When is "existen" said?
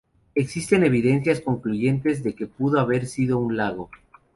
0.33-0.83